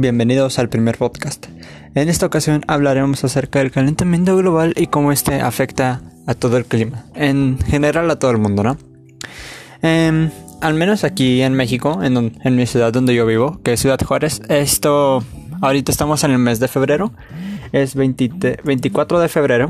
bienvenidos 0.00 0.60
al 0.60 0.68
primer 0.68 0.96
podcast. 0.96 1.46
En 1.96 2.08
esta 2.08 2.26
ocasión 2.26 2.62
hablaremos 2.68 3.24
acerca 3.24 3.58
del 3.58 3.72
calentamiento 3.72 4.36
global 4.36 4.72
y 4.76 4.86
cómo 4.86 5.10
este 5.10 5.40
afecta 5.40 6.02
a 6.28 6.34
todo 6.34 6.56
el 6.56 6.66
clima, 6.66 7.06
en 7.16 7.58
general 7.66 8.08
a 8.08 8.16
todo 8.16 8.30
el 8.30 8.38
mundo, 8.38 8.62
¿no? 8.62 8.78
Em, 9.82 10.30
al 10.60 10.74
menos 10.74 11.02
aquí 11.02 11.42
en 11.42 11.54
México, 11.54 12.00
en, 12.04 12.32
en, 12.44 12.56
mi 12.56 12.66
ciudad 12.66 12.92
donde 12.92 13.12
yo 13.12 13.26
vivo, 13.26 13.60
que 13.64 13.72
es 13.72 13.80
Ciudad 13.80 13.98
Juárez, 14.00 14.40
esto, 14.48 15.24
ahorita 15.62 15.90
estamos 15.90 16.22
en 16.22 16.30
el 16.30 16.38
mes 16.38 16.60
de 16.60 16.68
febrero, 16.68 17.12
es 17.72 17.96
24 17.96 19.18
de 19.18 19.28
febrero 19.28 19.68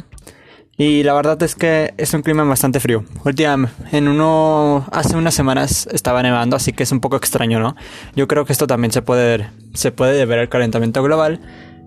y 0.79 1.03
la 1.03 1.13
verdad 1.13 1.43
es 1.43 1.57
que 1.57 1.93
es 1.97 2.15
un 2.15 2.23
clima 2.23 2.45
bastante 2.45 2.79
frío. 2.79 3.05
Últimamente, 3.25 3.75
en 3.91 4.07
uno, 4.07 4.87
hace 4.93 5.17
unas 5.17 5.35
semanas 5.35 5.89
estaba 5.93 6.23
nevando, 6.23 6.55
así 6.55 6.73
que 6.73 6.85
es 6.85 6.93
un 6.93 7.01
poco 7.01 7.16
extraño, 7.16 7.59
¿no? 7.59 7.75
Yo 8.15 8.29
creo 8.29 8.45
que 8.45 8.52
esto 8.52 8.69
también 8.69 8.93
se 8.93 9.02
puede, 9.02 9.51
se 9.75 9.91
puede 9.91 10.16
deber 10.16 10.38
al 10.38 10.49
calentamiento 10.49 11.02
global. 11.02 11.41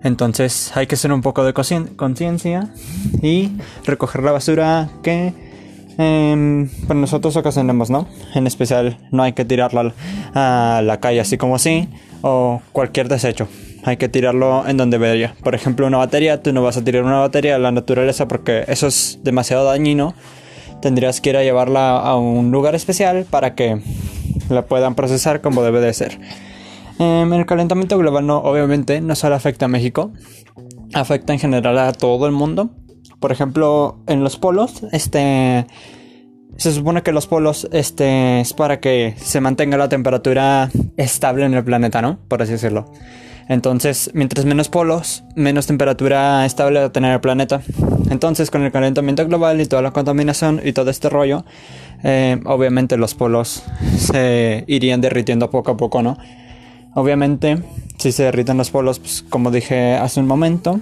Entonces 0.04 0.76
hay 0.76 0.86
que 0.86 0.96
hacer 0.96 1.10
un 1.10 1.22
poco 1.22 1.42
de 1.42 1.54
conciencia 1.54 2.68
y 3.22 3.52
recoger 3.86 4.22
la 4.22 4.32
basura 4.32 4.90
que 5.02 5.32
eh, 5.96 6.68
nosotros 6.94 7.34
ocasionemos, 7.36 7.88
¿no? 7.88 8.06
En 8.34 8.46
especial 8.46 8.98
no 9.10 9.22
hay 9.22 9.32
que 9.32 9.46
tirarla 9.46 9.94
a 10.34 10.82
la 10.84 11.00
calle 11.00 11.20
así 11.20 11.38
como 11.38 11.54
así 11.54 11.88
o 12.20 12.60
cualquier 12.72 13.08
desecho 13.08 13.48
hay 13.84 13.96
que 13.96 14.08
tirarlo 14.08 14.66
en 14.66 14.76
donde 14.76 14.98
debería. 14.98 15.34
Por 15.42 15.54
ejemplo, 15.54 15.86
una 15.86 15.98
batería, 15.98 16.42
tú 16.42 16.52
no 16.52 16.62
vas 16.62 16.76
a 16.76 16.84
tirar 16.84 17.04
una 17.04 17.18
batería 17.18 17.56
a 17.56 17.58
la 17.58 17.72
naturaleza 17.72 18.28
porque 18.28 18.64
eso 18.68 18.86
es 18.86 19.18
demasiado 19.22 19.64
dañino. 19.64 20.14
Tendrías 20.80 21.20
que 21.20 21.30
ir 21.30 21.36
a 21.36 21.42
llevarla 21.42 21.98
a 21.98 22.16
un 22.16 22.50
lugar 22.50 22.74
especial 22.74 23.26
para 23.28 23.54
que 23.54 23.80
la 24.48 24.66
puedan 24.66 24.94
procesar 24.94 25.40
como 25.40 25.62
debe 25.62 25.80
de 25.80 25.92
ser. 25.92 26.18
Em, 26.98 27.32
el 27.32 27.46
calentamiento 27.46 27.98
global 27.98 28.26
no, 28.26 28.38
obviamente, 28.38 29.00
no 29.00 29.14
solo 29.14 29.34
afecta 29.34 29.64
a 29.66 29.68
México, 29.68 30.12
afecta 30.94 31.32
en 31.32 31.38
general 31.38 31.78
a 31.78 31.92
todo 31.92 32.26
el 32.26 32.32
mundo. 32.32 32.70
Por 33.20 33.32
ejemplo, 33.32 34.02
en 34.06 34.22
los 34.22 34.36
polos, 34.36 34.84
este 34.92 35.66
se 36.56 36.72
supone 36.72 37.02
que 37.02 37.12
los 37.12 37.26
polos 37.26 37.66
este 37.72 38.40
es 38.40 38.52
para 38.52 38.78
que 38.78 39.14
se 39.16 39.40
mantenga 39.40 39.76
la 39.76 39.88
temperatura 39.88 40.70
estable 40.96 41.44
en 41.44 41.54
el 41.54 41.64
planeta, 41.64 42.02
¿no? 42.02 42.18
Por 42.28 42.42
así 42.42 42.52
decirlo. 42.52 42.90
Entonces, 43.48 44.10
mientras 44.14 44.44
menos 44.44 44.68
polos, 44.68 45.24
menos 45.34 45.66
temperatura 45.66 46.46
estable 46.46 46.80
va 46.80 46.86
a 46.86 46.92
tener 46.92 47.12
el 47.12 47.20
planeta. 47.20 47.60
Entonces, 48.10 48.50
con 48.50 48.62
el 48.62 48.72
calentamiento 48.72 49.26
global 49.26 49.60
y 49.60 49.66
toda 49.66 49.82
la 49.82 49.90
contaminación 49.90 50.60
y 50.64 50.72
todo 50.72 50.90
este 50.90 51.08
rollo, 51.08 51.44
eh, 52.02 52.40
obviamente 52.44 52.96
los 52.96 53.14
polos 53.14 53.64
se 53.96 54.64
irían 54.66 55.00
derritiendo 55.00 55.50
poco 55.50 55.72
a 55.72 55.76
poco, 55.76 56.02
¿no? 56.02 56.18
Obviamente, 56.94 57.58
si 57.96 58.12
se 58.12 58.24
derriten 58.24 58.58
los 58.58 58.70
polos, 58.70 58.98
pues, 58.98 59.24
como 59.28 59.50
dije 59.50 59.94
hace 59.94 60.20
un 60.20 60.26
momento, 60.26 60.80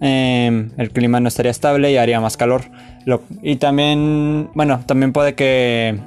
eh, 0.00 0.70
el 0.76 0.90
clima 0.90 1.20
no 1.20 1.28
estaría 1.28 1.50
estable 1.50 1.92
y 1.92 1.96
haría 1.96 2.20
más 2.20 2.36
calor. 2.36 2.62
y 3.42 3.56
también, 3.56 4.50
bueno, 4.54 4.80
también 4.86 5.12
puede 5.12 5.34
que 5.34 5.98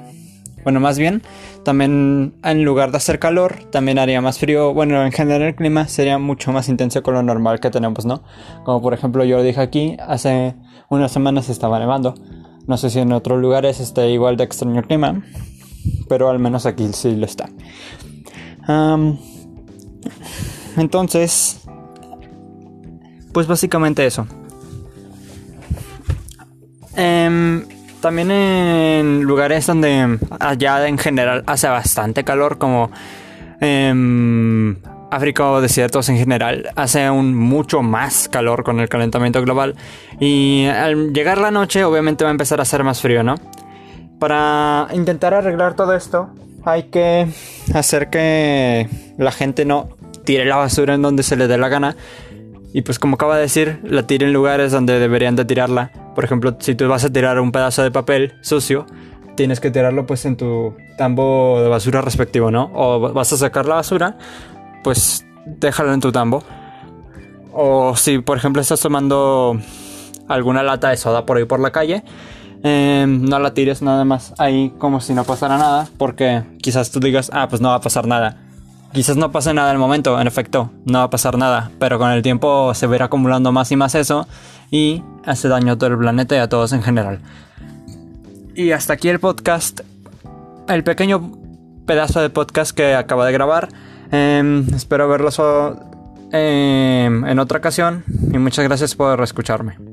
bueno, 0.62 0.80
más 0.80 0.98
bien, 0.98 1.22
también 1.64 2.34
en 2.44 2.64
lugar 2.64 2.90
de 2.90 2.98
hacer 2.98 3.18
calor, 3.18 3.64
también 3.70 3.98
haría 3.98 4.20
más 4.20 4.38
frío. 4.38 4.72
Bueno, 4.74 5.04
en 5.04 5.12
general 5.12 5.42
el 5.42 5.54
clima 5.54 5.88
sería 5.88 6.18
mucho 6.18 6.52
más 6.52 6.68
intenso 6.68 7.02
con 7.02 7.14
lo 7.14 7.22
normal 7.22 7.60
que 7.60 7.70
tenemos, 7.70 8.04
¿no? 8.04 8.22
Como 8.64 8.80
por 8.80 8.94
ejemplo 8.94 9.24
yo 9.24 9.42
dije 9.42 9.60
aquí, 9.60 9.96
hace 10.06 10.54
unas 10.88 11.10
semanas 11.10 11.48
estaba 11.48 11.78
nevando. 11.78 12.14
No 12.66 12.76
sé 12.76 12.90
si 12.90 13.00
en 13.00 13.12
otros 13.12 13.40
lugares 13.40 13.80
esté 13.80 14.10
igual 14.10 14.36
de 14.36 14.44
extraño 14.44 14.78
el 14.78 14.86
clima, 14.86 15.22
pero 16.08 16.30
al 16.30 16.38
menos 16.38 16.64
aquí 16.66 16.88
sí 16.92 17.16
lo 17.16 17.26
está. 17.26 17.48
entonces, 20.76 21.60
pues 23.32 23.46
básicamente 23.46 24.06
eso. 24.06 24.26
Um, 26.96 27.62
también 28.02 28.30
en 28.30 29.22
lugares 29.22 29.66
donde 29.66 30.18
allá 30.38 30.86
en 30.86 30.98
general 30.98 31.44
hace 31.46 31.68
bastante 31.68 32.24
calor, 32.24 32.58
como 32.58 32.90
en 33.60 34.78
África 35.10 35.48
o 35.48 35.62
desiertos 35.62 36.10
en 36.10 36.18
general, 36.18 36.68
hace 36.76 37.10
mucho 37.10 37.80
más 37.80 38.28
calor 38.28 38.64
con 38.64 38.80
el 38.80 38.90
calentamiento 38.90 39.40
global. 39.40 39.76
Y 40.20 40.66
al 40.66 41.14
llegar 41.14 41.38
la 41.38 41.50
noche, 41.50 41.84
obviamente 41.84 42.24
va 42.24 42.30
a 42.30 42.32
empezar 42.32 42.58
a 42.58 42.62
hacer 42.62 42.84
más 42.84 43.00
frío, 43.00 43.22
¿no? 43.22 43.36
Para 44.18 44.88
intentar 44.92 45.32
arreglar 45.32 45.74
todo 45.74 45.94
esto, 45.94 46.30
hay 46.64 46.84
que 46.84 47.28
hacer 47.72 48.10
que 48.10 48.88
la 49.16 49.32
gente 49.32 49.64
no 49.64 49.88
tire 50.24 50.44
la 50.44 50.56
basura 50.56 50.94
en 50.94 51.02
donde 51.02 51.22
se 51.22 51.36
le 51.36 51.46
dé 51.46 51.56
la 51.56 51.68
gana. 51.68 51.96
Y 52.74 52.82
pues 52.82 52.98
como 52.98 53.14
acaba 53.14 53.36
de 53.36 53.42
decir, 53.42 53.80
la 53.84 54.06
tire 54.06 54.26
en 54.26 54.32
lugares 54.32 54.72
donde 54.72 54.98
deberían 54.98 55.36
de 55.36 55.44
tirarla 55.44 56.01
por 56.14 56.24
ejemplo, 56.24 56.56
si 56.58 56.74
tú 56.74 56.88
vas 56.88 57.04
a 57.04 57.10
tirar 57.10 57.40
un 57.40 57.52
pedazo 57.52 57.82
de 57.82 57.90
papel 57.90 58.34
sucio, 58.40 58.86
tienes 59.34 59.60
que 59.60 59.70
tirarlo 59.70 60.06
pues 60.06 60.24
en 60.24 60.36
tu 60.36 60.74
tambo 60.96 61.60
de 61.62 61.68
basura 61.68 62.00
respectivo, 62.00 62.50
¿no? 62.50 62.70
O 62.74 63.00
vas 63.12 63.32
a 63.32 63.36
sacar 63.36 63.66
la 63.66 63.76
basura, 63.76 64.16
pues 64.84 65.26
déjalo 65.46 65.92
en 65.92 66.00
tu 66.00 66.12
tambo. 66.12 66.42
O 67.52 67.96
si 67.96 68.18
por 68.18 68.36
ejemplo 68.36 68.62
estás 68.62 68.80
tomando 68.80 69.58
alguna 70.28 70.62
lata 70.62 70.90
de 70.90 70.96
soda 70.96 71.26
por 71.26 71.36
ahí 71.36 71.44
por 71.44 71.60
la 71.60 71.70
calle, 71.70 72.02
em, 72.62 73.24
no 73.24 73.38
la 73.38 73.54
tires 73.54 73.82
nada 73.82 74.04
más 74.04 74.34
ahí 74.38 74.72
como 74.78 75.00
si 75.00 75.14
no 75.14 75.24
pasara 75.24 75.58
nada, 75.58 75.88
porque 75.98 76.42
quizás 76.60 76.90
tú 76.90 77.00
digas, 77.00 77.30
ah, 77.32 77.48
pues 77.48 77.60
no 77.60 77.68
va 77.68 77.76
a 77.76 77.80
pasar 77.80 78.06
nada. 78.06 78.36
Quizás 78.92 79.16
no 79.16 79.32
pase 79.32 79.54
nada 79.54 79.72
el 79.72 79.78
momento, 79.78 80.20
en 80.20 80.26
efecto, 80.26 80.70
no 80.84 80.98
va 80.98 81.04
a 81.04 81.10
pasar 81.10 81.38
nada, 81.38 81.70
pero 81.78 81.98
con 81.98 82.10
el 82.10 82.22
tiempo 82.22 82.74
se 82.74 82.86
ir 82.86 83.02
acumulando 83.02 83.50
más 83.50 83.72
y 83.72 83.76
más 83.76 83.94
eso 83.94 84.28
y 84.70 85.02
hace 85.24 85.48
daño 85.48 85.72
a 85.72 85.78
todo 85.78 85.90
el 85.90 85.98
planeta 85.98 86.34
y 86.34 86.38
a 86.38 86.48
todos 86.48 86.74
en 86.74 86.82
general. 86.82 87.20
Y 88.54 88.72
hasta 88.72 88.92
aquí 88.92 89.08
el 89.08 89.18
podcast, 89.18 89.80
el 90.68 90.84
pequeño 90.84 91.32
pedazo 91.86 92.20
de 92.20 92.28
podcast 92.28 92.76
que 92.76 92.94
acabo 92.94 93.24
de 93.24 93.32
grabar. 93.32 93.68
Em, 94.10 94.66
espero 94.74 95.08
verlos 95.08 95.40
em, 96.32 97.24
en 97.24 97.38
otra 97.38 97.58
ocasión 97.58 98.04
y 98.30 98.36
muchas 98.36 98.66
gracias 98.66 98.94
por 98.94 99.22
escucharme. 99.22 99.91